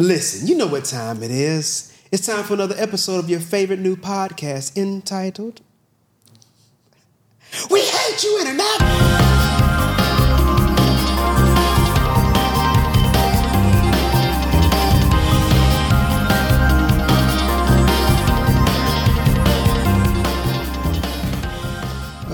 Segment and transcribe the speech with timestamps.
[0.00, 1.92] Listen, you know what time it is.
[2.12, 5.60] It's time for another episode of your favorite new podcast entitled
[7.68, 9.27] We Hate You Internet.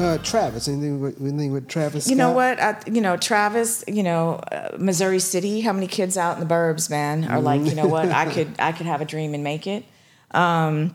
[0.04, 2.10] Uh, Travis, anything with, anything with Travis?
[2.10, 2.60] You know what?
[2.60, 3.82] I, you know, Travis.
[3.88, 5.62] You know, uh, Missouri City.
[5.62, 8.10] How many kids out in the burbs, man, are like, you know what?
[8.10, 9.82] I could, I could have a dream and make it.
[10.32, 10.94] Um,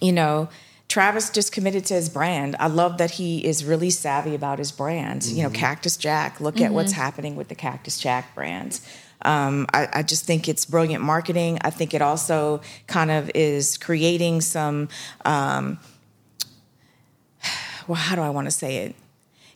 [0.00, 0.48] you know,
[0.86, 2.54] Travis just committed to his brand.
[2.60, 5.24] I love that he is really savvy about his brand.
[5.24, 6.40] You know, Cactus Jack.
[6.40, 8.78] Look at what's happening with the Cactus Jack brand.
[9.22, 11.58] Um, I, I just think it's brilliant marketing.
[11.62, 14.88] I think it also kind of is creating some.
[15.24, 15.80] Um,
[17.90, 18.94] well, how do I want to say it?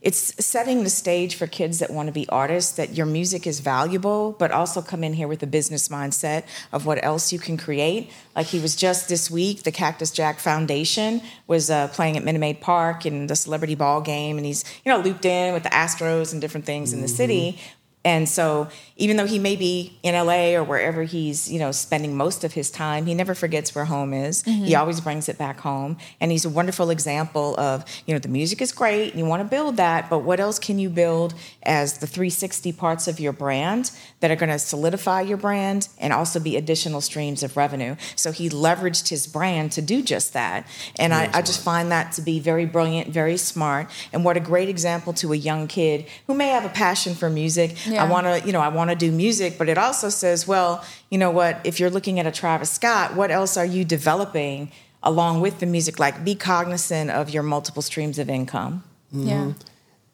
[0.02, 3.60] It's setting the stage for kids that want to be artists that your music is
[3.60, 7.56] valuable, but also come in here with a business mindset of what else you can
[7.56, 8.10] create.
[8.34, 12.40] Like he was just this week, the Cactus Jack Foundation was uh, playing at Minute
[12.40, 15.70] Maid Park in the celebrity ball game, and he's you know looped in with the
[15.70, 17.60] Astros and different things in the city.
[18.04, 22.16] And so, even though he may be in LA or wherever he's, you know, spending
[22.16, 24.42] most of his time, he never forgets where home is.
[24.42, 24.80] He mm-hmm.
[24.80, 25.96] always brings it back home.
[26.20, 29.40] And he's a wonderful example of, you know, the music is great, and you want
[29.42, 31.34] to build that, but what else can you build
[31.64, 36.12] as the 360 parts of your brand that are going to solidify your brand and
[36.12, 37.96] also be additional streams of revenue?
[38.14, 40.68] So he leveraged his brand to do just that.
[40.96, 44.40] And I, I just find that to be very brilliant, very smart, and what a
[44.40, 47.76] great example to a young kid who may have a passion for music.
[47.88, 50.84] I want to, you know, I want to do music, but it also says, well,
[51.10, 51.60] you know what?
[51.64, 54.70] If you're looking at a Travis Scott, what else are you developing
[55.02, 55.98] along with the music?
[55.98, 58.82] Like, be cognizant of your multiple streams of income.
[59.12, 59.52] Yeah.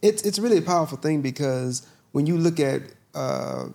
[0.03, 2.83] it's it's really a powerful thing because when you look at
[3.15, 3.67] uh,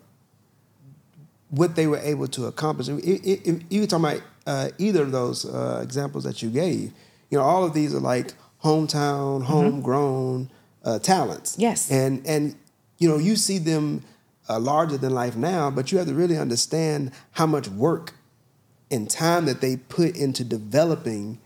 [1.49, 5.01] what they were able to accomplish, if, if, if you were talking about uh, either
[5.01, 6.91] of those uh, examples that you gave,
[7.31, 10.49] you know, all of these are like hometown, homegrown
[10.83, 11.55] uh, talents.
[11.57, 11.89] Yes.
[11.91, 12.55] and and
[12.97, 14.03] you know, you see them
[14.49, 18.13] uh, larger than life now, but you have to really understand how much work
[18.91, 21.39] and time that they put into developing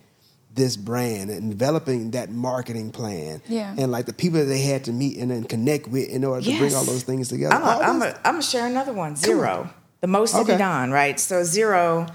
[0.56, 3.42] this brand and developing that marketing plan.
[3.48, 3.74] Yeah.
[3.78, 6.46] And like the people that they had to meet and then connect with in order
[6.46, 7.56] to bring all those things together.
[7.56, 9.70] I'm going to share another one Z-Ro.
[10.02, 10.54] The most Okay.
[10.54, 10.58] okay.
[10.58, 11.20] Don, right?
[11.20, 12.08] So, Z-Ro,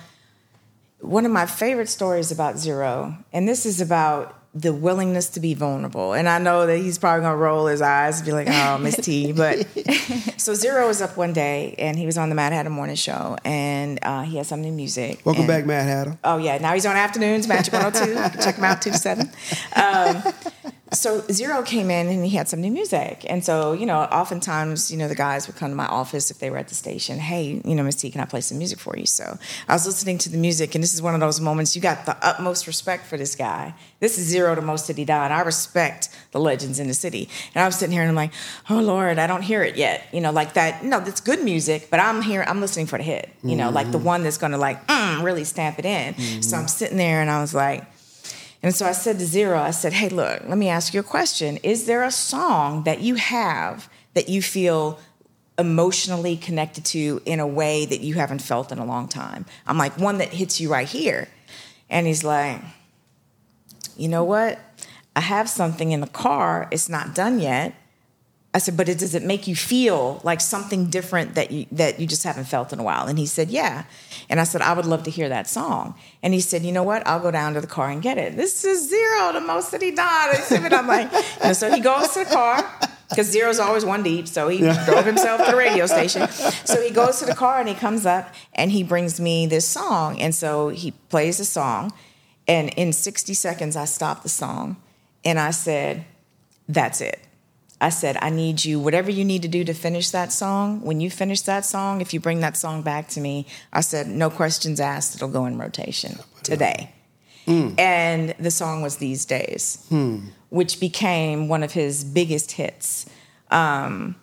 [1.01, 5.53] one of my favorite stories about Z-Ro, and this is about the willingness to be
[5.55, 6.13] vulnerable.
[6.13, 8.79] And I know that he's probably going to roll his eyes and be like, oh,
[8.79, 9.33] Miss T.
[9.33, 9.67] But
[10.37, 13.37] so, Z-Ro was up one day and he was on the Mad Hatter Morning Show
[13.45, 15.21] and uh, he had some new music.
[15.25, 16.19] Welcome and- back, Mad Hatter.
[16.23, 18.11] Oh yeah, now he's on afternoons, Magic 102.
[18.11, 19.29] You can check him out two to seven.
[19.75, 20.23] Um,
[20.95, 24.91] so Z-Ro came in and he had some new music, and so you know, oftentimes
[24.91, 27.19] you know the guys would come to my office if they were at the station.
[27.19, 29.07] Hey, you know, Miss T, can I play some music for you?
[29.07, 29.39] So
[29.69, 32.07] I was listening to the music, and this is one of those moments you got
[32.07, 33.75] the utmost respect for this guy.
[34.01, 35.33] This is Z-Ro to Mo City Don.
[35.33, 38.33] I respect the legends in the city, and I was sitting here and I'm like,
[38.71, 40.07] oh Lord, I don't hear it yet.
[40.13, 40.85] You know, like that.
[40.85, 42.45] No, that's good music, but I'm here.
[42.47, 43.31] I'm listening for the hit.
[43.43, 46.43] You know, like the one that's going to like mm, really stamp it in.
[46.43, 47.85] So I'm sitting there and I was like.
[48.65, 51.03] And so I said to Z-Ro, I said, hey, look, let me ask you a
[51.03, 51.59] question.
[51.59, 54.99] Is there a song that you have that you feel
[55.59, 59.45] emotionally connected to in a way that you haven't felt in a long time?
[59.67, 61.29] I'm like, one that hits you right here.
[61.91, 62.63] And he's like,
[63.99, 64.59] you know what?
[65.15, 66.67] I have something in the car.
[66.71, 67.75] It's not done yet.
[68.55, 71.99] I said, but it, does it make you feel like something different that you that
[71.99, 73.09] you just haven't felt in a while?
[73.09, 73.85] And he said, yeah.
[74.31, 75.97] And I said, I would love to hear that song.
[76.23, 77.05] And he said, you know what?
[77.05, 78.37] I'll go down to the car and get it.
[78.37, 80.37] This is Z-Ro, the most that he died.
[80.53, 81.13] And I'm like,
[81.45, 82.65] and so he goes to the car
[83.09, 84.29] because Z-Ro's always one deep.
[84.29, 86.29] So he drove himself to the radio station.
[86.29, 89.67] So he goes to the car and he comes up and he brings me this
[89.67, 90.21] song.
[90.21, 91.93] And so he plays the song.
[92.47, 94.77] And in 60 seconds, I stopped the song
[95.25, 96.05] and I said,
[96.69, 97.19] that's it.
[97.81, 100.81] I said, I need you, whatever you need to do to finish that song.
[100.83, 104.07] When you finish that song, if you bring that song back to me, I said,
[104.07, 106.93] no questions asked, it'll go in rotation today.
[107.79, 109.85] And the song was These Days,
[110.49, 113.05] which became one of his biggest hits.
[113.51, 114.17] Um,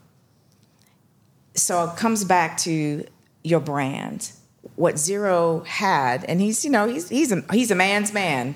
[1.54, 3.06] so it comes back to
[3.44, 4.32] your brand.
[4.76, 8.56] What Z-Ro had, and he's, you know, he's, he's, a, he's a man's man.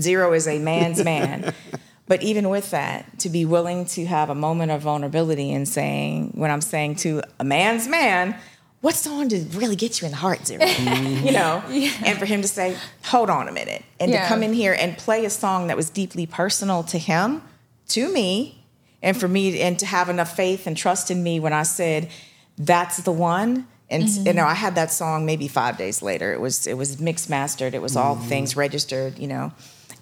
[0.00, 1.54] Z-Ro is a man's man.
[2.10, 6.32] But even with that, to be willing to have a moment of vulnerability and saying,
[6.34, 8.34] when I'm saying to a man's man,
[8.80, 10.66] what song did really get you in the heart, Z-Ro?
[10.66, 11.62] you know?
[12.04, 14.22] And for him to say, hold on a minute, and Yeah.
[14.22, 17.42] to come in here and play a song that was deeply personal to him,
[17.90, 18.64] to me,
[19.00, 22.08] and for me, and to have enough faith and trust in me when I said,
[22.58, 23.68] that's the one.
[23.88, 24.26] And mm-hmm.
[24.26, 26.32] you know, I had that song maybe five days later.
[26.32, 27.72] It was it was mixed mastered.
[27.72, 28.28] It was all mm-hmm.
[28.28, 29.16] things registered.
[29.16, 29.52] You know,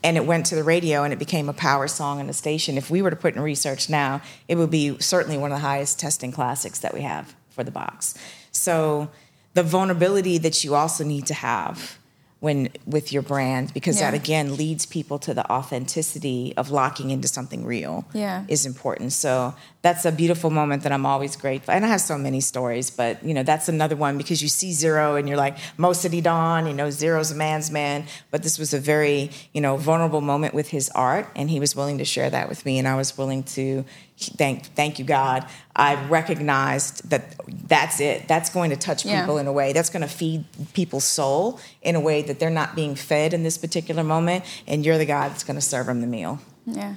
[0.02, 2.78] and it went to the radio and it became a power song in the station.
[2.78, 5.62] If we were to put in research now, it would be certainly one of the
[5.62, 8.14] highest testing classics that we have for the box.
[8.52, 9.10] So
[9.54, 11.97] the vulnerability that you also need to have
[12.40, 17.26] when with your brand because that again leads people to the authenticity of locking into
[17.28, 18.44] something real Yeah.
[18.48, 22.16] is important so that's a beautiful moment that i'm always grateful and i have so
[22.18, 25.56] many stories but you know that's another one because you see Z-Ro and you're like
[25.76, 29.60] Mo City Don you know Z-Ro's a man's man but this was a very you
[29.60, 32.78] know vulnerable moment with his art and he was willing to share that with me
[32.78, 33.84] and i was willing to
[34.18, 37.36] thank thank you god I've recognized that
[37.68, 39.20] that's it that's going to touch Yeah.
[39.20, 40.44] people in a way that's going to feed
[40.74, 44.84] people's soul in a way that they're not being fed in this particular moment and
[44.84, 46.94] you're the guy that's going to serve them the meal Yeah.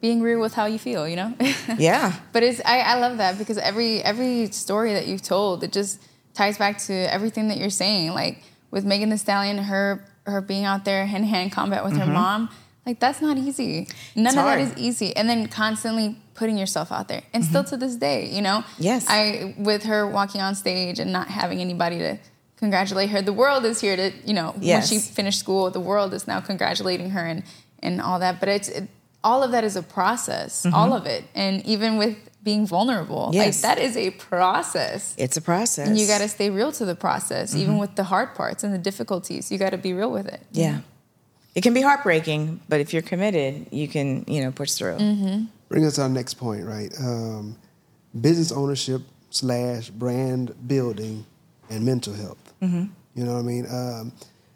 [0.00, 1.34] Being real with how you feel, you know?
[1.78, 5.72] yeah But it's I, I love that because every every story that you've told, it
[5.72, 6.00] just
[6.34, 8.12] ties back to everything that you're saying.
[8.12, 11.94] Like with Megan Thee Stallion, her her being out there hand to hand combat with
[11.94, 12.12] her mm-hmm.
[12.12, 12.48] mom,
[12.86, 13.88] like that's not easy.
[14.14, 14.60] None It's of hard.
[14.60, 15.16] that is easy.
[15.16, 17.22] And then constantly putting yourself out there.
[17.34, 17.70] And still mm-hmm.
[17.70, 18.64] to this day, you know?
[18.78, 19.06] Yes.
[19.08, 22.18] I with her walking on stage and not having anybody to
[22.56, 23.20] congratulate her.
[23.20, 26.40] The world is here to, you know, when she finished school, the world is now
[26.40, 27.42] congratulating her and
[27.80, 28.38] and all that.
[28.40, 28.88] But it's it,
[29.24, 30.74] all of that is a process, mm-hmm.
[30.74, 33.62] all of it, and even with being vulnerable, like Yes.
[33.62, 35.14] that is a process.
[35.18, 37.80] it's a process And you got to stay real to the process, even mm-hmm.
[37.80, 39.50] with the hard parts and the difficulties.
[39.50, 40.42] You got to be real with it.
[40.52, 40.80] Yeah.
[41.54, 44.98] It can be heartbreaking, but if you're committed, you can, you know, push through.
[45.68, 46.92] Bring us to our next point, right?
[47.00, 47.56] Um,
[48.20, 51.26] business ownership slash brand building
[51.70, 52.54] and mental health.
[53.14, 53.66] You know what I mean?
[53.70, 54.12] Um,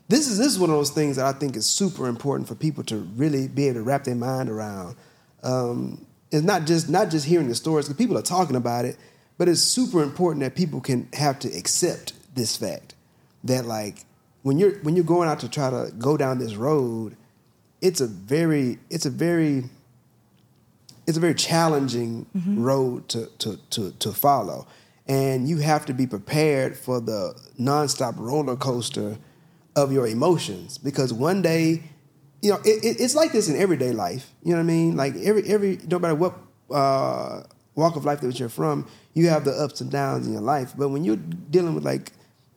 [0.09, 2.55] this is this is one of those things that I think is super important for
[2.55, 4.97] people to really be able to wrap their mind around.
[5.43, 8.97] Um, it's not just not just hearing the stories because people are talking about it,
[9.39, 12.95] but it's super important that people can have to accept this fact
[13.45, 14.05] that like
[14.43, 17.17] when you're when you're going out to try to go down this road,
[17.81, 19.65] it's a very it's a very
[21.07, 24.67] it's a very challenging road to, to, to, to follow.
[25.07, 29.19] And you have to be prepared for the nonstop roller coaster
[29.75, 31.83] of your emotions because one day,
[32.41, 34.33] you know, it, it, it's like this in everyday life.
[34.43, 34.97] You know what I mean?
[34.97, 36.35] Like every, every no matter what
[36.71, 37.43] uh,
[37.75, 40.73] walk of life that you're from, you have the ups and downs in your life.
[40.77, 42.13] But when you're dealing with like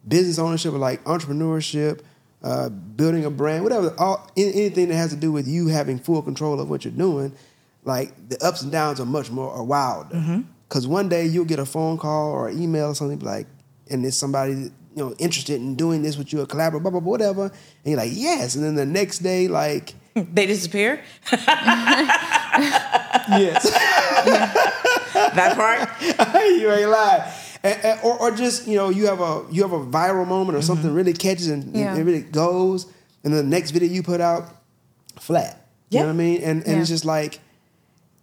[0.07, 2.01] business ownership or like entrepreneurship,
[2.43, 6.21] uh, building a brand, whatever, all, anything that has to do with you having full
[6.21, 7.33] control of what you're doing,
[7.85, 10.15] like the ups and downs are much more are wilder.
[10.15, 10.41] Mm-hmm.
[10.67, 13.47] Because one day you'll get a phone call or an email or something like,
[13.89, 16.99] and there's somebody you know interested in doing this with you, a collaborator, blah blah
[16.99, 17.53] blah, whatever, and
[17.85, 21.01] you're like yes, and then the next day like They disappear.
[23.29, 23.69] yes,
[25.15, 25.89] That part.
[26.59, 27.23] you ain't lying.
[27.63, 30.55] And, and- or, or just you know you have a you have a viral moment
[30.55, 30.67] or mm-hmm.
[30.67, 31.95] something really catches and, and Yeah.
[31.95, 32.85] it really goes,
[33.23, 34.49] and then the next video you put out
[35.19, 35.67] flat.
[35.89, 36.01] You Yeah.
[36.01, 36.41] know what I mean?
[36.41, 37.39] And and it's just like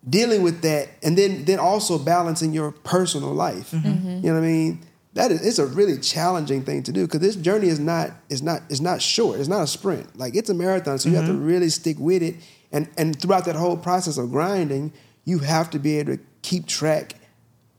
[0.09, 3.71] dealing with that, and then then also balancing your personal life.
[3.71, 3.89] Mm-hmm.
[3.89, 4.09] Mm-hmm.
[4.09, 4.81] You know what I mean?
[5.15, 8.43] That is it's a really challenging thing to do because this journey is not is
[8.43, 9.39] not is not short.
[9.39, 10.19] It's not a sprint.
[10.19, 11.45] Like it's a marathon, so you have to mm-hmm.
[11.45, 12.37] really stick with it.
[12.73, 14.93] And and throughout that whole process of grinding,
[15.25, 17.15] you have to be able to keep track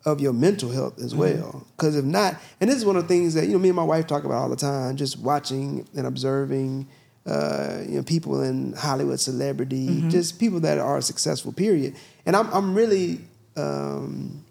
[0.05, 1.65] of your mental health as well.
[1.75, 3.75] Because if not, and this is one of the things that you know me and
[3.75, 6.87] my wife talk about all the time, just watching and observing,
[7.25, 11.53] uh, you know, people in Hollywood, celebrity, just people that are successful.
[11.53, 11.95] Period.
[12.25, 13.19] And I'm I'm really
[13.55, 14.43] um,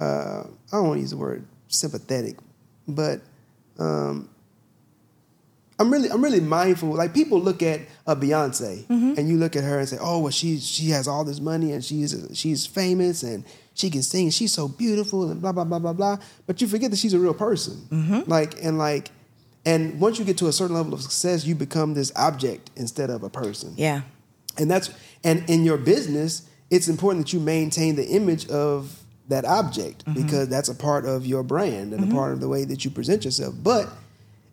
[0.00, 2.36] uh, I don't want to use the word sympathetic,
[2.86, 3.20] but
[3.78, 4.28] um,
[5.78, 6.90] I'm really I'm really mindful.
[6.90, 8.84] Like people look at a Beyonce
[9.18, 11.72] and you look at her and say, "Oh, well, she she has all this money
[11.72, 13.44] and she's she's famous and
[13.74, 14.30] she can sing.
[14.30, 17.18] She's so beautiful and blah blah blah blah blah." But you forget that she's a
[17.18, 18.22] real person.
[18.26, 19.10] Like and like,
[19.66, 23.10] and once you get to a certain level of success, you become this object instead
[23.10, 23.74] of a person.
[23.76, 24.02] Yeah.
[24.58, 24.90] and that's
[25.22, 30.22] and in your business it's important that you maintain the image of that object mm-hmm.
[30.22, 32.16] because that's a part of your brand and a mm-hmm.
[32.16, 33.54] part of the way that you present yourself.
[33.62, 33.88] But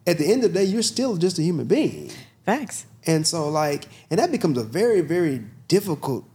[0.07, 2.11] at the end of the day you're still just a human being.
[2.45, 2.85] Facts.
[3.05, 6.25] and so like and that becomes a very very difficult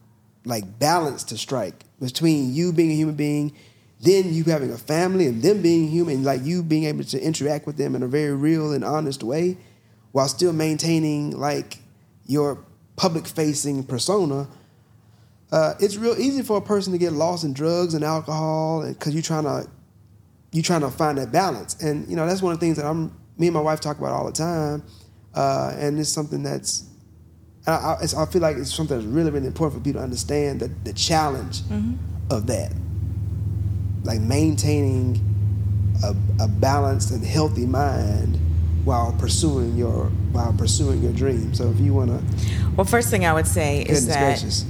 [0.44, 3.52] like balance to strike between you being a human being
[4.06, 7.66] then you having a family and them being human like you being able to interact
[7.66, 9.56] with them in a very real and honest way
[10.12, 11.78] while still maintaining like
[12.26, 12.64] your
[12.96, 14.48] public facing persona
[15.52, 19.14] uh, it's real easy for a person to get lost in drugs and alcohol because
[19.14, 19.68] you're trying to
[20.52, 21.80] you're trying to find that balance.
[21.82, 23.98] And you know that's one of the things that I'm me and my wife talk
[23.98, 24.82] about all the time,
[25.34, 26.84] uh, and it's something that's
[27.66, 30.60] I, I, I feel like it's something that's really really important for people to understand
[30.60, 31.60] the the challenge
[32.30, 32.72] of that,
[34.06, 35.20] like maintaining
[36.04, 38.38] a, a balanced and healthy mind
[38.84, 41.52] while pursuing your while pursuing your dream.
[41.54, 44.64] So if you want to, Well, first thing I would say is that gracious,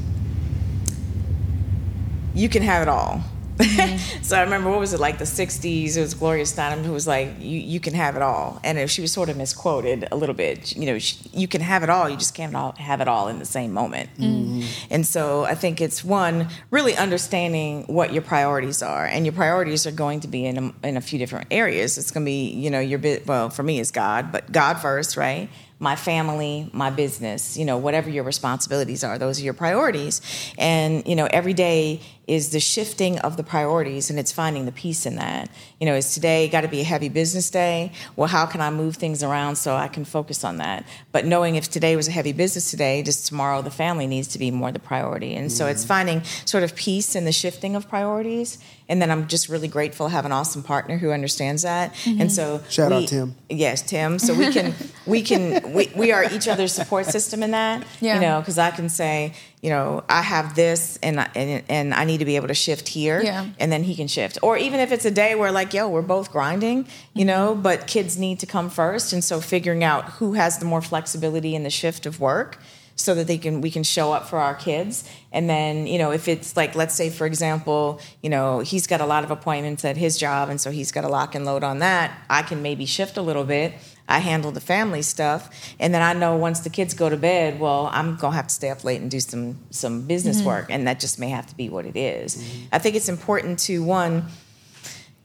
[2.34, 3.22] you can have it all.
[3.56, 4.22] Mm-hmm.
[4.22, 5.96] so I remember what was it like the '60s?
[5.96, 8.90] It was Gloria Steinem who was like, "You you can have it all," and if
[8.90, 10.76] she was sort of misquoted a little bit.
[10.76, 12.08] You know, she, you can have it all.
[12.08, 14.10] You just can't all have it all in the same moment.
[14.18, 14.60] Mm-hmm.
[14.60, 14.86] Mm-hmm.
[14.90, 19.86] And so I think it's one really understanding what your priorities are, and your priorities
[19.86, 21.98] are going to be in a, in a few different areas.
[21.98, 23.26] It's going to be you know your bit.
[23.26, 25.48] Well, for me, it's God, but God first, right?
[25.78, 30.22] my family, my business, you know, whatever your responsibilities are, those are your priorities.
[30.56, 34.72] And, you know, every day is the shifting of the priorities and it's finding the
[34.72, 35.48] peace in that.
[35.80, 37.92] You know, is today got to be a heavy business day?
[38.16, 40.84] Well, how can I move things around so I can focus on that?
[41.12, 44.38] But knowing if today was a heavy business today, just tomorrow the family needs to
[44.38, 45.34] be more the priority.
[45.36, 45.72] And so mm-hmm.
[45.72, 48.58] it's finding sort of peace in the shifting of priorities.
[48.88, 51.92] And then I'm just really grateful to have an awesome partner who understands that.
[51.94, 52.20] Mm-hmm.
[52.20, 53.34] And so Shout out we- Tim.
[53.50, 54.18] Yes, Tim.
[54.18, 54.74] So we can
[55.06, 57.84] we can we, we are each other's support system in that.
[58.00, 58.14] Yeah.
[58.14, 61.94] You know, because I can say, you know, I have this and I- and and
[61.94, 63.20] I need to be able to shift here.
[63.22, 63.46] Yeah.
[63.58, 64.38] And then he can shift.
[64.42, 67.26] Or even if it's a day where like, yo, we're both grinding, you mm-hmm.
[67.26, 69.12] know, but kids need to come first.
[69.12, 72.58] And so figuring out who has the more flexibility in the shift of work
[72.96, 75.08] so that they can we can show up for our kids.
[75.30, 79.00] And then you know if it's like let's say for example you know he's got
[79.00, 81.62] a lot of appointments at his job and so he's got to lock and load
[81.62, 83.74] on that i can maybe shift a little bit.
[84.08, 85.74] I handle the family stuff.
[85.78, 88.46] And then i know once the kids go to bed well i'm going to have
[88.46, 90.46] to stay up late and do some some business mm-hmm.
[90.46, 90.66] work.
[90.70, 92.42] And that just may have to be what it is.
[92.72, 94.24] i think it's important to one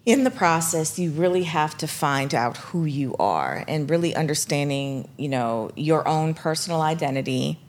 [0.06, 5.08] in the process you really have to find out who you are and really understanding
[5.18, 7.60] you know your own personal identity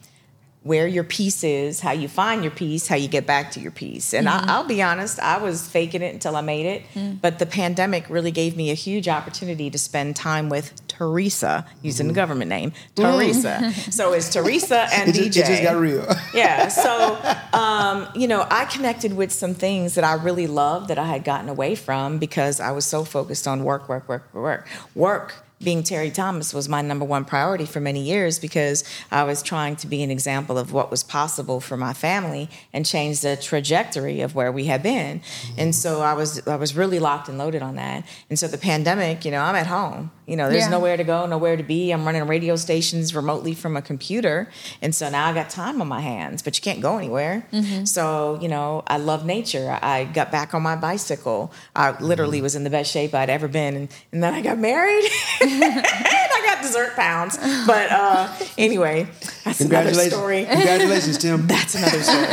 [0.62, 3.70] where your piece is how you find your piece how you get back to your
[3.70, 4.50] piece and I, mm-hmm.
[4.50, 6.82] i'll be honest i was faking it until i made it.
[6.94, 7.20] Mm.
[7.20, 12.06] But the pandemic really gave me a huge opportunity to spend time with teresa using
[12.06, 16.06] the government name teresa so it's teresa and it, dj just, it just got real.
[16.34, 16.68] yeah.
[16.68, 17.18] So,
[17.52, 21.25] um, you know, I connected with some things that I really loved that I had
[21.25, 25.34] gotten away from because I was so focused on work, work, work, work, work.
[25.62, 29.76] Being Terri Thomas was my number one priority for many years because I was trying
[29.76, 34.21] to be an example of what was possible for my family and change the trajectory
[34.21, 35.21] of where we had been.
[35.21, 35.61] Mm-hmm.
[35.61, 38.04] And so I was I was really locked and loaded on that.
[38.28, 40.11] And so the pandemic, you know, I'm at home.
[40.26, 40.71] You know, there's Yeah.
[40.71, 41.90] nowhere to go, nowhere to be.
[41.90, 44.49] I'm running radio stations remotely from a computer.
[44.81, 47.47] And so now I got time on my hands, but you can't go anywhere.
[47.52, 47.85] Mm-hmm.
[47.85, 49.78] So, you know, I love nature.
[49.83, 51.52] I got back on my bicycle.
[51.75, 52.45] I literally mm-hmm.
[52.45, 53.75] was in the best shape I'd ever been.
[53.76, 55.04] And, and then I got married.
[55.62, 57.37] and I got dessert pounds.
[57.66, 59.04] But uh, anyway,
[59.44, 60.44] that's another Congratulations, story.
[60.44, 61.47] congratulations, Tim.
[61.47, 62.26] That's another story.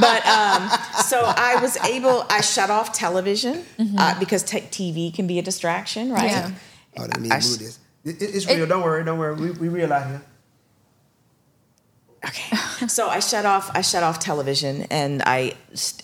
[0.00, 0.70] but um,
[1.04, 2.24] so I was able.
[2.30, 3.64] I shut off television
[3.98, 6.30] uh, because t- TV can be a distraction, right?
[6.30, 6.50] Yeah.
[6.98, 7.78] Oh, let me I move sh- this.
[8.04, 8.66] It, it- it's real.
[8.66, 9.04] don't worry.
[9.04, 9.34] Don't worry.
[9.34, 10.22] We, we real out here.
[12.26, 12.56] Okay.
[12.88, 13.70] So I shut off.
[13.74, 15.54] I shut off television and I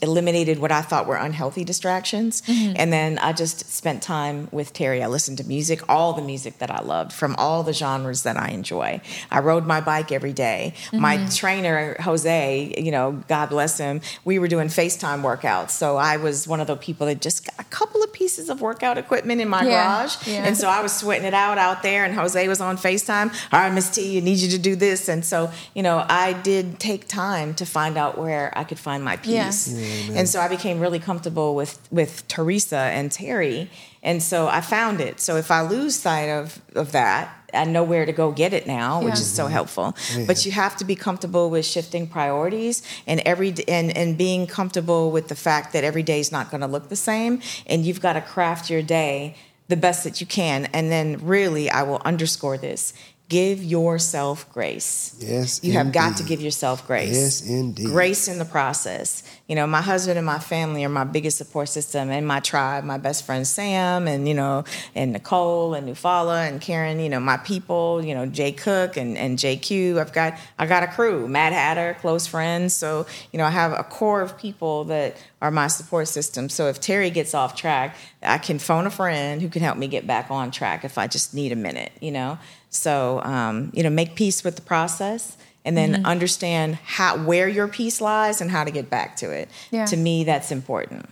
[0.01, 2.41] eliminated what I thought were unhealthy distractions.
[2.43, 2.75] Mm-hmm.
[2.77, 5.03] And then I just spent time with Terri.
[5.03, 8.37] I listened to music, all the music that I loved from all the genres that
[8.37, 9.01] I enjoy.
[9.31, 10.75] I rode my bike every day.
[10.93, 11.29] My mm-hmm.
[11.35, 14.01] trainer Jose, you know, God bless him.
[14.25, 15.71] We were doing FaceTime workouts.
[15.71, 18.61] So I was one of the people that just got a couple of pieces of
[18.61, 20.29] workout equipment in my Yeah, garage.
[20.29, 20.45] yeah.
[20.45, 23.35] And so I was sweating it out out there, and Jose was on FaceTime.
[23.53, 25.09] All right, Miss T, I need you to do this.
[25.09, 29.05] And so, you know, I did take time to find out where I could find
[29.05, 29.47] my Yeah.
[29.47, 29.69] peace.
[30.15, 33.69] and so I became really comfortable with with Teresa and Terri.
[34.03, 35.21] And so I found it.
[35.21, 38.67] So if I lose sight of, of that, I know where to go get it
[38.67, 39.21] now, which Yeah.
[39.21, 39.53] is so mm-hmm.
[39.53, 39.97] helpful.
[40.27, 45.11] But you have to be comfortable with shifting priorities and every and and being comfortable
[45.11, 48.01] with the fact that every day is not going to look the same, and you've
[48.01, 49.35] got to craft your day
[49.69, 50.67] the best that you can.
[50.73, 52.93] And then, really, I will underscore this:
[53.29, 55.15] give yourself grace.
[55.19, 57.13] Yes, you have got to give yourself grace.
[57.13, 57.87] Yes, indeed.
[57.87, 59.23] Grace in the process.
[59.49, 62.85] You know, my husband and my family are my biggest support system and my tribe,
[62.85, 67.21] my best friend Sam and, you know, and Nicole and Nufala and Karen, you know,
[67.21, 69.99] my people, you know, Jay Cook and, and JQ.
[69.99, 72.73] I've got I got a crew, Mad Hatter, close friends.
[72.73, 76.49] So, you know, I have a core of people that are my support system.
[76.49, 79.87] So if Terri gets off track, I can phone a friend who can help me
[79.87, 82.39] get back on track if I just need a minute, you know.
[82.71, 86.07] So um, you know, make peace with the process and then Mm-hmm.
[86.07, 89.49] understand how where your peace lies and how to get back to it.
[89.71, 89.87] Yeah.
[89.87, 91.09] To me, that's important.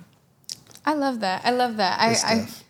[0.85, 1.45] I love that.
[1.45, 2.01] I love that.
[2.01, 2.65] I, Good I, stuff.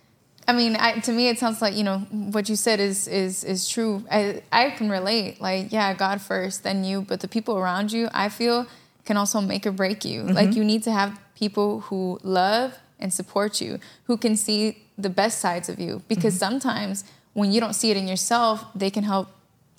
[0.49, 3.45] I mean, I, to me, it sounds like you know what you said is is
[3.45, 4.05] is true.
[4.11, 5.40] I I can relate.
[5.40, 8.66] Like, yeah, God first, then you, but the people around you, I feel,
[9.05, 10.23] can also make or break you.
[10.23, 15.11] Like, you need to have people who love and support you, who can see the
[15.11, 17.05] best sides of you because sometimes
[17.37, 19.28] when you don't see it in yourself, they can help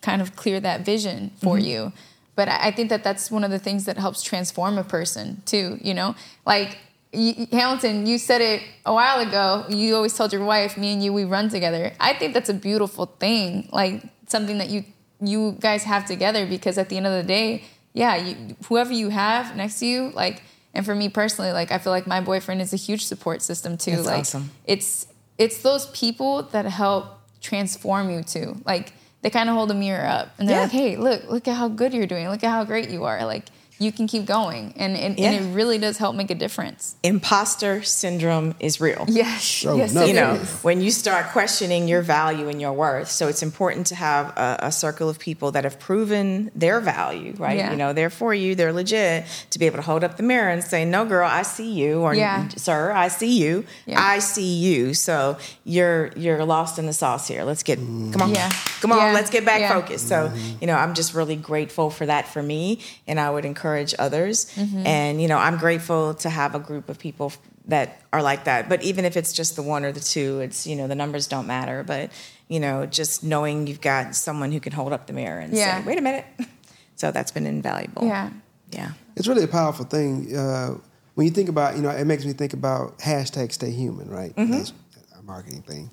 [0.01, 1.65] kind of clear that vision for mm-hmm.
[1.65, 1.93] you.
[2.35, 5.41] But I I think that that's one of the things that helps transform a person
[5.45, 5.79] too.
[5.81, 6.77] You know, like
[7.11, 9.65] you, Hamilton, you said it a while ago.
[9.69, 12.53] You always told your wife, "Me and you, we run together." I think that's a
[12.53, 14.83] beautiful thing, like something that you
[15.19, 16.45] you guys have together.
[16.45, 20.11] Because at the end of the day, yeah, you, whoever you have next to you,
[20.11, 20.43] like,
[20.75, 23.77] and for me personally, like, I feel like my boyfriend is a huge support system
[23.77, 23.95] too.
[23.95, 24.51] That's like, awesome.
[24.65, 25.07] it's
[25.39, 28.55] it's those people that help transform you to.
[28.65, 30.63] Like they kind of hold a mirror up and they're Yeah.
[30.63, 32.27] like, "Hey, look, look at how good you're doing.
[32.29, 33.25] Look at how great you are.
[33.25, 33.45] Like
[33.79, 35.31] you can keep going." And and, Yeah.
[35.31, 36.95] and it really does help make a difference.
[37.03, 39.05] Imposter syndrome is real.
[39.07, 40.05] Yes, Oh, yes, no.
[40.05, 43.09] you know, when you start questioning your value and your worth.
[43.11, 47.33] So it's important to have a, a circle of people that have proven their value,
[47.37, 47.57] right?
[47.57, 47.71] Yeah.
[47.71, 50.49] You know, they're for you, they're legit, to be able to hold up the mirror
[50.49, 52.47] and say, no, girl, I see you, or Yeah.
[52.55, 54.01] sir, I see you, Yeah.
[54.01, 54.93] I see you.
[54.93, 57.43] So you're you're lost in the sauce here.
[57.43, 58.11] Let's get, mm.
[58.13, 58.51] come on, Yeah.
[58.81, 59.11] come on, Yeah.
[59.13, 59.73] let's get back Yeah.
[59.73, 60.07] focused.
[60.07, 60.61] So, mm.
[60.61, 63.66] you know, I'm just really grateful for that for me, and I would encourage
[63.99, 64.45] others.
[64.55, 64.85] Mm-hmm.
[64.85, 67.31] And, you know, I'm grateful to have a group of people
[67.67, 68.69] that are like that.
[68.69, 71.27] But even if it's just the one or the two, it's, you know, the numbers
[71.27, 71.83] don't matter.
[71.83, 72.11] But,
[72.47, 75.79] you know, just knowing you've got someone who can hold up the mirror and Yeah.
[75.81, 76.25] say, wait a minute.
[76.95, 78.07] So that's been invaluable.
[78.07, 78.31] Yeah.
[78.71, 78.93] Yeah.
[79.15, 80.35] It's really a powerful thing.
[80.35, 80.77] Uh,
[81.13, 84.33] when you think about, you know, it makes me think about hashtag stay human, right?
[84.35, 84.73] That's
[85.15, 85.91] a marketing thing.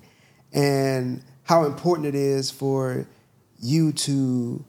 [0.51, 3.05] And how important it is for
[3.61, 4.65] you to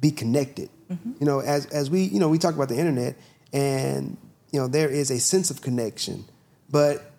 [0.00, 0.68] be connected.
[0.88, 3.16] You know, as, as we, you know, we talk about the internet
[3.52, 4.16] and,
[4.52, 6.24] you know, there is a sense of connection,
[6.70, 7.12] but,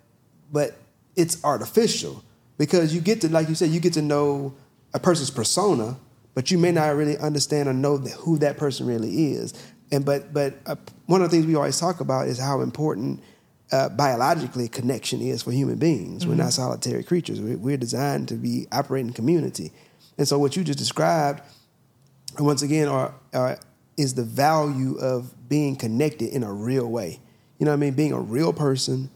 [0.52, 0.76] but
[1.16, 2.24] it's artificial
[2.58, 4.54] because you get to, like you said, you get to know
[4.92, 5.96] a person's persona,
[6.34, 9.54] but you may not really understand or know that, who that person really is.
[9.92, 13.20] And but but uh, one of the things we always talk about is how important
[13.72, 16.26] uh, biologically connection is for human beings.
[16.26, 17.40] We're not solitary creatures.
[17.40, 19.72] We're, we're designed to be operating in community.
[20.18, 21.42] And so what you just described,
[22.38, 23.58] once again, are, are
[23.96, 27.20] is the value of being connected in a real way.
[27.58, 27.94] You know what I mean?
[27.94, 29.10] Being a real person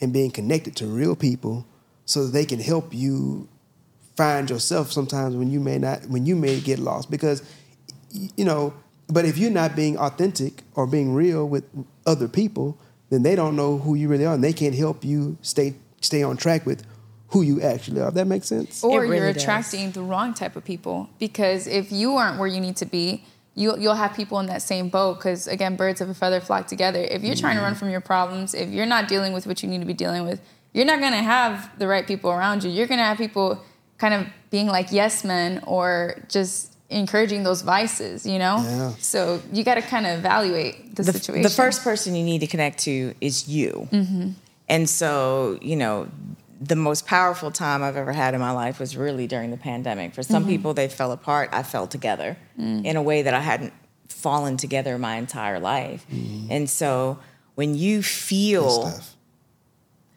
[0.00, 1.66] and being connected to real people
[2.04, 3.48] so that they can help you
[4.16, 7.42] find yourself sometimes when you may not when you may get lost because
[8.10, 8.74] you know
[9.08, 11.64] but if you're not being authentic or being real with
[12.04, 12.76] other people
[13.08, 16.22] then they don't know who you really are and they can't help you stay stay
[16.22, 16.84] on track with
[17.32, 19.42] who you actually are that makes sense Or It you're really does.
[19.42, 23.24] attracting the wrong type of people because if you aren't where you need to be,
[23.54, 25.16] you'll you'll have people in that same boat.
[25.16, 27.00] Because again, birds of a feather flock together.
[27.00, 27.78] If you're trying to run mm-hmm.
[27.78, 30.40] from your problems, if you're not dealing with what you need to be dealing with,
[30.74, 32.70] you're not gonna have the right people around you.
[32.70, 33.62] You're gonna have people
[33.98, 38.26] kind of being like yes men or just encouraging those vices.
[38.26, 38.56] You know.
[38.58, 38.94] Yeah.
[38.98, 41.42] So you got to kind of evaluate the, the, situation.
[41.42, 43.88] the first person you need to connect to is you.
[43.90, 44.30] Mm-hmm.
[44.68, 46.08] And so, you know,
[46.62, 50.14] the most powerful time I've ever had in my life was really during the pandemic.
[50.14, 50.52] For some mm-hmm.
[50.52, 51.50] people, they fell apart.
[51.52, 52.84] I fell together mm.
[52.84, 53.72] in a way that I hadn't
[54.08, 56.06] fallen together my entire life.
[56.12, 56.52] Mm-hmm.
[56.52, 57.18] And so,
[57.56, 58.92] when you feel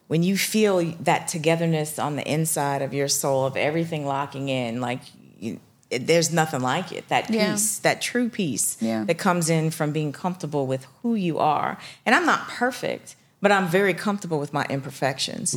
[0.07, 4.79] when you feel that togetherness on the inside of your soul of everything locking in
[4.79, 4.99] like
[5.39, 7.53] you, it, there's nothing like it that Yeah.
[7.53, 9.03] peace that true peace Yeah.
[9.05, 13.51] that comes in from being comfortable with who you are and i'm not perfect but
[13.51, 15.53] i'm very comfortable with my imperfections.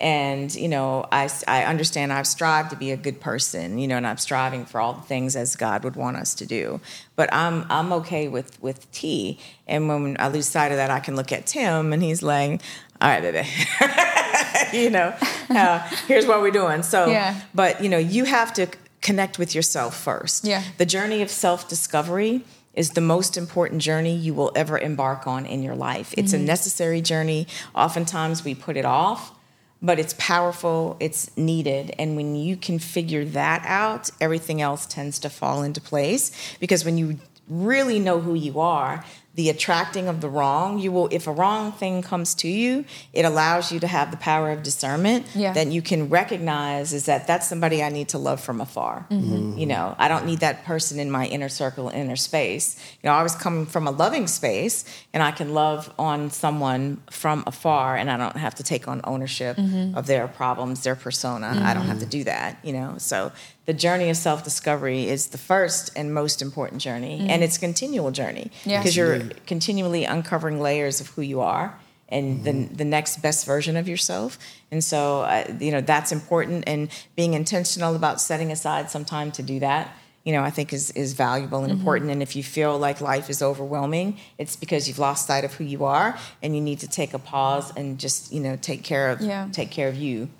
[0.00, 3.96] And you know I, I understand i've strived to be a good person you know
[3.96, 6.80] and i'm striving for all the things as god would want us to do.
[7.14, 9.38] But i'm i'm okay with with t.
[9.68, 12.60] And when i lose sight of that i can look at tim and he's like
[13.00, 13.48] all right baby.
[14.72, 15.14] You know
[15.50, 16.82] uh, here's what we're doing.
[16.82, 17.40] So Yeah.
[17.54, 18.66] but you know you have to
[19.00, 20.44] connect with yourself first.
[20.44, 20.62] Yeah.
[20.76, 22.42] the journey of self-discovery
[22.74, 26.14] is the most important journey you will ever embark on in your life.
[26.16, 26.46] It's a mm-hmm.
[26.46, 27.46] necessary journey.
[27.74, 29.34] Oftentimes we put it off
[29.80, 35.18] but it's powerful it's needed and when you can figure that out everything else tends
[35.18, 39.04] to fall into place because when you really know who you are
[39.38, 40.80] the attracting of the wrong.
[40.80, 44.16] You will if a wrong thing comes to you it allows you to have the
[44.16, 45.52] power of discernment Yeah.
[45.52, 49.06] that you can recognize is that that's somebody i need to love from afar.
[49.08, 49.56] Mm-hmm.
[49.56, 52.66] You know i don't need that person in my inner circle inner space.
[53.00, 57.00] You know i was coming from a loving space and i can love on someone
[57.08, 59.96] from afar and i don't have to take on ownership mm-hmm.
[59.96, 61.48] of their problems their persona.
[61.64, 62.18] I don't have to mm-hmm.
[62.18, 62.96] do that you know?
[62.98, 63.30] So
[63.68, 67.28] the journey of self-discovery is the first and most important journey mm-hmm.
[67.28, 68.78] and it's a continual journey Yeah.
[68.80, 71.78] because you're continually uncovering layers of who you are
[72.08, 72.74] and the, mm-hmm.
[72.76, 74.38] the next best version of yourself.
[74.70, 79.30] And so uh, you know that's important and being intentional about setting aside some time
[79.32, 81.80] to do that you know i think is, is valuable and mm-hmm.
[81.80, 82.10] important.
[82.10, 85.64] And if you feel like life is overwhelming it's because you've lost sight of who
[85.64, 89.10] you are and you need to take a pause and just you know take care
[89.10, 89.48] of Yeah.
[89.52, 90.30] take care of you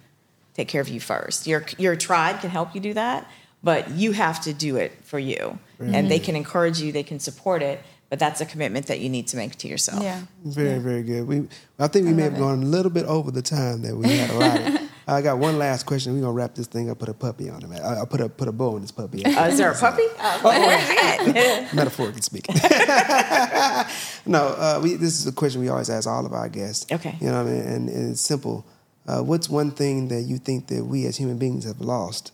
[0.58, 1.46] take care of you first.
[1.46, 3.30] Your your tribe can help you do that,
[3.62, 5.58] but you have to do it for you.
[5.80, 9.08] And they can encourage you, they can support it, but that's a commitment that you
[9.08, 10.02] need to make to yourself.
[10.02, 10.22] Yeah.
[10.44, 11.28] Very, very good.
[11.28, 11.46] We,
[11.78, 12.38] I think we may have it.
[12.38, 14.80] gone a little bit over the time that we had allotted.
[15.06, 16.14] I got one last question.
[16.14, 16.98] We're gonna wrap this thing up.
[16.98, 17.68] Put a puppy on it.
[17.68, 17.80] man.
[17.80, 19.24] I, I put a put a bow on this puppy.
[19.24, 20.02] Uh, is there a puppy?
[20.18, 21.76] Uh, where's he?
[21.76, 22.56] Metaphorically speaking.
[24.26, 26.92] no, uh, we, this is a question we always ask all of our guests.
[26.92, 27.16] Okay.
[27.20, 27.62] You know, what I mean?
[27.62, 28.66] and, and it's simple.
[29.08, 32.30] Uh, what's one thing that you think that we as human beings have lost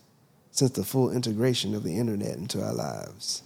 [0.51, 3.43] since the full integration of the internet into our lives?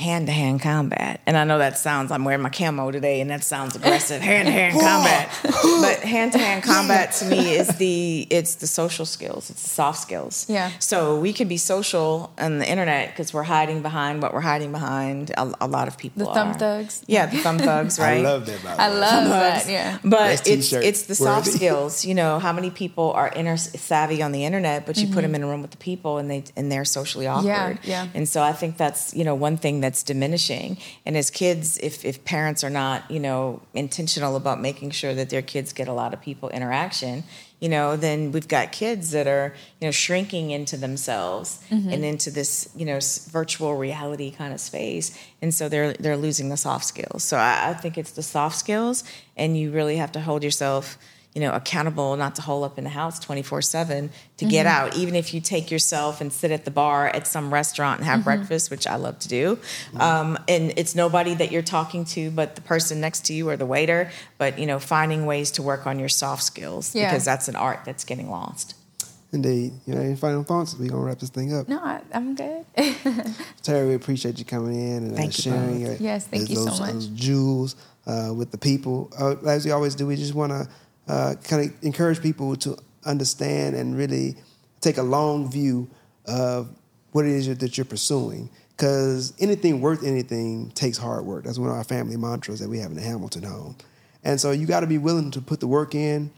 [0.00, 1.20] Hand to hand combat.
[1.26, 4.46] And I know that sounds, I'm wearing my camo today and that sounds aggressive, hand
[4.46, 5.28] to hand combat.
[5.42, 9.68] But hand to hand combat to me is the, it's the social skills, it's the
[9.68, 10.46] soft skills.
[10.48, 10.70] Yeah.
[10.78, 14.72] So we can be social on the internet because we're hiding behind what we're hiding
[14.72, 15.30] behind.
[15.36, 16.54] A, a lot of people The thumb are.
[16.54, 17.04] thugs.
[17.06, 18.18] Yeah, the thumb thugs, right?
[18.18, 18.64] I love that.
[18.64, 19.00] By the I way.
[19.00, 19.64] love Hugs.
[19.66, 19.70] that.
[19.70, 19.98] Yeah.
[20.02, 21.58] But That's it's t-shirt it's the soft worthy.
[21.58, 22.04] skills.
[22.04, 25.14] You know how many people are inter savvy on the internet, but you Mm-hmm.
[25.14, 27.44] put them in a room with the people and they and they're socially awkward.
[27.46, 27.76] yeah.
[27.82, 28.06] yeah.
[28.14, 30.78] And so I think that's you know one thing that's diminishing.
[31.04, 35.30] And as kids, if if parents are not you know intentional about making sure that
[35.30, 37.24] their kids get a lot of people interaction,
[37.58, 41.90] you know, then we've got kids that are you know shrinking into themselves Mm-hmm.
[41.92, 42.98] and into this you know
[43.30, 45.06] virtual reality kind of space,
[45.42, 47.24] and so they're they're losing the soft skills.
[47.24, 49.02] So I, I think it's the soft skills,
[49.36, 50.98] and you really have to hold yourself
[51.34, 54.96] you know accountable not to hole up in the house 24 7 to get out
[54.96, 58.24] even if you take yourself and sit at the bar at some restaurant and have
[58.24, 59.56] breakfast which i love to do
[60.00, 63.56] um, and it's nobody that you're talking to but the person next to you or
[63.56, 67.08] the waiter but you know finding ways to work on your soft skills Yeah.
[67.08, 68.74] because that's an art that's getting lost
[69.32, 69.74] Indeed.
[69.86, 70.74] You know, any final thoughts?
[70.76, 71.68] We're gonna wrap this thing up.
[71.68, 72.64] No, I, I'm good.
[73.62, 75.84] Terri, we appreciate you coming in and uh, Thank you sharing.
[75.84, 76.00] both.
[76.00, 76.92] uh, Yes, thank you so much.
[76.94, 77.76] those jewels
[78.08, 79.08] uh, with the people.
[79.16, 80.68] Uh, as we always do, we just want to
[81.10, 84.36] uh, kind of encourage people to understand and really
[84.80, 85.90] take a long view
[86.26, 86.70] of
[87.10, 88.48] what it is that you're pursuing.
[88.70, 91.44] Because anything worth anything takes hard work.
[91.44, 93.76] That's one of our family mantras that we have in the Hamilton home.
[94.22, 96.30] And so you got to be willing to put the work in,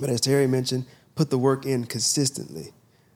[0.00, 0.84] but as Terri mentioned,
[1.14, 2.72] put the work in consistently.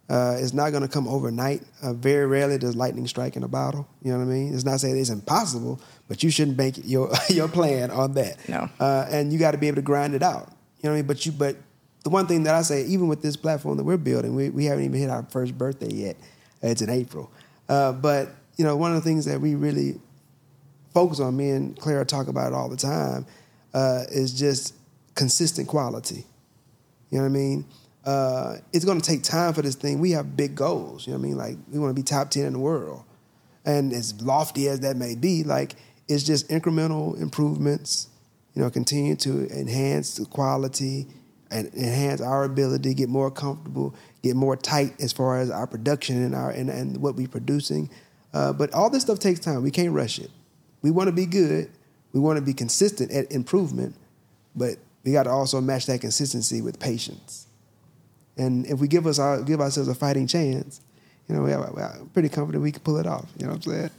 [0.08, 1.62] Uh, it's not going to come overnight.
[1.82, 3.88] Uh, very rarely does lightning strike in a bottle.
[4.02, 4.54] You know what I mean?
[4.54, 8.48] It's not saying it's impossible, but you shouldn't bank your your plan on that.
[8.48, 8.68] No.
[8.78, 10.52] Uh, and you got to be able to grind it out.
[10.78, 11.06] You know what I mean?
[11.06, 11.56] But you but
[12.02, 14.64] the one thing that I say, even with this platform that we're building, we, we
[14.66, 16.16] haven't even hit our first birthday yet.
[16.62, 17.30] It's in April.
[17.68, 20.00] Uh, but you know, one of the things that we really
[20.94, 23.26] focus on, me and Clara talk about it all the time,
[23.74, 24.74] uh, is just
[25.14, 26.24] consistent quality.
[27.10, 27.64] You know what I mean?
[28.04, 29.98] Uh, it's going to take time for this thing.
[29.98, 31.06] We have big goals.
[31.06, 31.36] You know what I mean?
[31.36, 33.02] Like we want to be top ten in the world,
[33.64, 35.74] and as lofty as that may be, like
[36.08, 38.08] it's just incremental improvements.
[38.56, 41.06] You know, continue to enhance the quality
[41.50, 45.66] and enhance our ability, to get more comfortable, get more tight as far as our
[45.66, 47.90] production and our and, and what we're producing.
[48.32, 49.62] Uh, but all this stuff takes time.
[49.62, 50.30] We can't rush it.
[50.82, 51.70] We want to be good.
[52.12, 53.94] We want to be consistent at improvement,
[54.54, 57.46] but we got to also match that consistency with patience.
[58.36, 60.80] And if we give us our, give ourselves a fighting chance,
[61.28, 63.26] you know, we are, we are pretty confident we can pull it off.
[63.38, 63.90] You know what I'm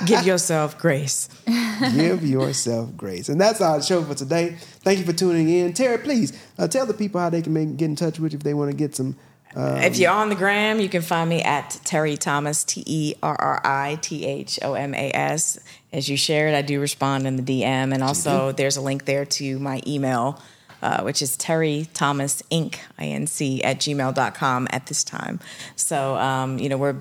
[0.00, 0.04] saying?
[0.06, 1.28] give yourself grace
[1.94, 3.28] give yourself grace.
[3.28, 4.56] And that's our show for today.
[4.58, 5.72] Thank you for tuning in.
[5.72, 8.38] Terri, please uh, tell the people how they can make, get in touch with you
[8.38, 9.16] if they want to get some.
[9.54, 13.14] Uh, if you're on the gram, you can find me at Terri Thomas, T E
[13.22, 15.58] R R I T H O M A S.
[15.92, 17.94] As you shared, I do respond in the DM.
[17.94, 20.42] And also, there's a link there to my email,
[20.82, 22.76] uh, which is Terri Thomas Inc.
[22.98, 25.40] I-N-C at gmail.com at this time.
[25.74, 26.96] So, um, you know, we're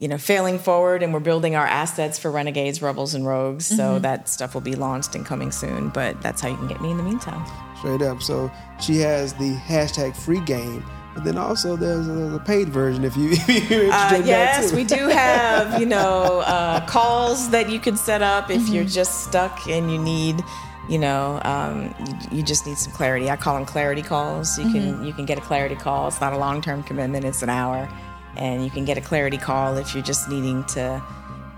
[0.00, 3.66] you know, failing forward and we're building our assets for renegades, rebels, and rogues.
[3.66, 5.90] So that stuff will be launched and coming soon.
[5.90, 7.44] But that's how you can get me in the meantime.
[7.76, 8.22] straight up.
[8.22, 10.82] So she has the hashtag free game.
[11.14, 14.24] But then also there's a, there's a paid version if you if you're interested Uh,
[14.24, 18.84] yes, we do have you know uh, calls that you can set up if you're
[18.84, 20.40] just stuck and you need
[20.88, 21.94] you know um,
[22.30, 23.28] you, you just need some clarity.
[23.28, 24.56] I call them clarity calls.
[24.58, 26.08] You can you can get a clarity call.
[26.08, 27.24] It's not a long term commitment.
[27.24, 27.88] It's an hour,
[28.36, 31.02] and you can get a clarity call if you're just needing to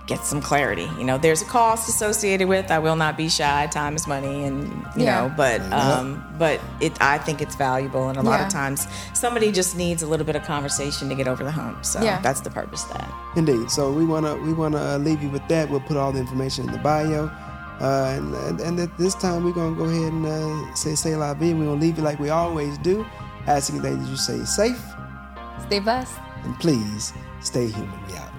[0.08, 0.88] get some clarity.
[0.98, 2.70] You know, there's a cost associated with.
[2.72, 3.68] I will not be shy.
[3.68, 5.20] Time is money, and you Yeah.
[5.28, 8.46] know, but um, but it I think it's valuable, and a lot Yeah.
[8.46, 11.85] of times somebody just needs a little bit of conversation to get over the hump.
[11.85, 12.20] So Yeah.
[12.20, 13.08] that's the purpose of that.
[13.37, 13.70] Indeed.
[13.70, 15.70] So we wanna we wanna uh, leave you with that.
[15.70, 17.30] We'll put all the information in the bio.
[17.80, 21.14] Uh, and, and and at this time we're gonna go ahead and uh, say say
[21.16, 21.52] la vie.
[21.54, 23.06] We're gonna leave you like we always do,
[23.46, 24.82] asking that you stay safe
[25.66, 26.12] Stay blessed.
[26.44, 27.98] And please stay human.
[28.16, 28.31] Out.